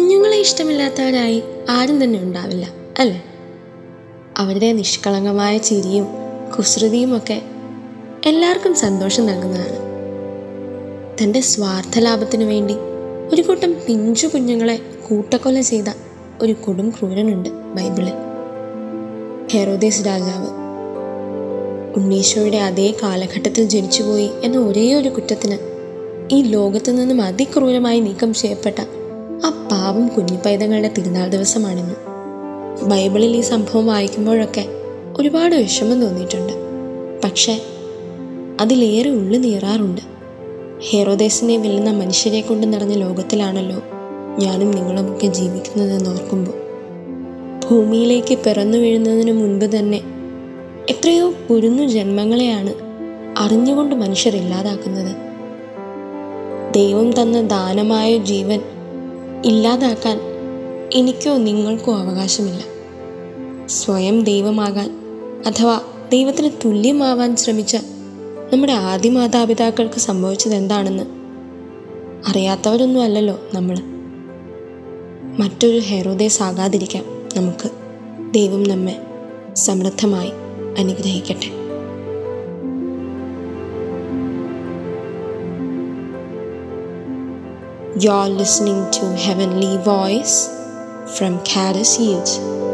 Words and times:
നമ്മളെ 0.00 0.38
ഇഷ്ടമില്ലാത്തവരായി 0.38 1.42
ആരും 1.70 2.04
തന്നെ 2.04 2.18
ഉണ്ടാവില്ല 2.18 2.72
അല്ലേ? 2.98 3.24
അവരുടെ 4.36 4.72
നിഷ്കളങ്കമായ 4.72 5.58
ചിരിയും 5.58 6.06
കുസൃതിയുമൊക്കെ 6.58 7.42
എല്ലാവർക്കും 8.26 8.74
സന്തോഷം 8.74 9.26
നൽകുന്നതാണ്. 9.26 9.76
തന്റെ 11.22 11.40
സ്വാർത്ഥ 11.40 11.98
ലാഭത്തിനു 11.98 12.44
വേണ്ടി 12.44 12.74
ഒരു 13.32 13.42
കൂട്ടം 13.42 13.72
പിഞ്ചു 13.88 14.26
കുഞ്ഞുങ്ങളെ 14.26 14.80
കൂട്ടക്കൊല 15.08 15.60
ചെയ്ത 15.60 15.84
ഒരു 16.42 16.52
കൊടും 16.52 16.90
ക്രൂരനുണ്ട് 16.90 17.48
ബൈബിളിൽ. 17.48 18.12
ഹെറോദേസ് 19.52 20.06
രാജാവ്. 20.06 20.48
ഉണ്ണീശോയുടെ 21.96 22.56
അതേ 22.56 22.94
കാലഘട്ടത്തിൽ 23.02 23.64
ജനിച്ചുപോയി 23.64 24.30
എന്ന 24.44 24.58
ഒരേ 24.58 24.94
ഒരു 24.94 25.08
കുറ്റത്തിന് 25.08 25.58
ഈ 26.34 26.42
ലോകത്തു 26.42 26.90
നിന്നും 26.92 27.22
അതിക്രൂരമായി 27.22 28.00
നീക്കം 28.00 28.34
ചെയ്യപ്പെട്ട 28.34 28.80
ആ 29.44 29.68
പാവം 29.70 30.08
കുഞ്ഞിപ്പൈതങ്ങളുടെ 30.08 30.90
തിരുനാൾ 30.98 31.28
ദിവസമാണിന്ന്. 31.28 31.94
ബൈബിളിൽ 32.84 33.36
ഈ 33.36 33.40
സംഭവം 33.40 33.86
വായിക്കുമ്പോഴൊക്കെ 33.86 34.64
ഒരുപാട് 35.16 35.54
വിഷമം 35.54 36.00
തോന്നിയിട്ടുണ്ട്. 36.00 36.52
പക്ഷേ 37.24 37.60
അതിലേറെ 38.60 39.10
ഉള്ളു 39.10 39.38
നീറാറുണ്ട്. 39.38 40.00
ഹേറോദേശിനെ 40.90 41.56
വെല്ലുന്ന 41.56 41.90
മനുഷ്യരെ 41.90 42.40
കൊണ്ട് 42.40 42.72
നിറഞ്ഞ 42.72 42.92
ലോകത്തിലാണല്ലോ 42.92 43.82
ഞാനും 44.38 44.70
നിങ്ങളുമൊക്കെ 44.70 45.26
ജീവിക്കുന്നതെന്ന് 45.26 46.10
ഓർക്കുമ്പോൾ. 46.10 46.54
ഭൂമിയിലേക്ക് 47.68 48.38
പിറന്നു 48.38 48.78
വീഴുന്നതിന് 48.78 49.32
മുൻപ് 49.32 49.64
തന്നെ 49.64 50.00
എത്രയോ 50.88 51.32
കുരുന്നു 51.50 51.82
ജന്മങ്ങളെയാണ് 51.82 52.74
അറിഞ്ഞുകൊണ്ട് 53.38 53.94
മനുഷ്യർ 53.94 54.36
ഇല്ലാതാക്കുന്നത്. 54.36 55.16
ദൈവം 56.74 57.22
തന്ന 57.22 57.42
ദാനമായ 57.42 58.16
ജീവൻ 58.16 58.60
ഇല്ലാതാക്കാൻ 59.46 60.20
എനിക്കോ 60.92 61.36
നിങ്ങൾക്കോ 61.36 61.96
അവകാശമില്ല. 61.96 62.62
സ്വയം 63.66 64.24
ദൈവമാകാൻ 64.24 64.88
അഥവാ 65.46 65.80
ദൈവത്തിന് 66.12 66.50
തുല്യമാവാൻ 66.64 67.36
ശ്രമിച്ച 67.36 67.76
നമ്മുടെ 68.52 68.72
ആദ്യ 68.72 69.10
മാതാപിതാക്കൾക്ക് 69.10 69.98
സംഭവിച്ചത് 69.98 70.54
എന്താണെന്ന് 70.54 71.02
അറിയാത്തവരൊന്നും 72.28 73.02
അല്ലല്ലോ 73.02 73.40
നമ്മൾ 73.54 73.76
മറ്റൊരു 75.38 75.78
ഹെറോദേസ് 75.78 76.42
ആകാതിരിക്കാം 76.42 77.04
നമുക്ക് 77.36 77.70
ദൈവം 78.34 78.62
നമ്മെ 78.62 79.00
സമൃദ്ധമായി 79.54 80.30
അനുഗ്രഹിക്കട്ടെ. 80.78 81.65
You're 87.98 88.28
listening 88.28 88.90
to 88.90 89.16
Heavenly 89.16 89.78
Voice 89.82 90.48
from 91.16 91.42
Caddis 91.44 91.98
Youth. 91.98 92.65